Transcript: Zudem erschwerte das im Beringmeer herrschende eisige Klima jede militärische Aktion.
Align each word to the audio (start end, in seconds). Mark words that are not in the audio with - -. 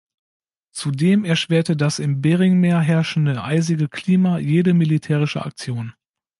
Zudem 0.71 1.25
erschwerte 1.25 1.77
das 1.77 1.99
im 1.99 2.23
Beringmeer 2.23 2.79
herrschende 2.79 3.43
eisige 3.43 3.87
Klima 3.87 4.39
jede 4.39 4.73
militärische 4.73 5.45
Aktion. 5.45 5.93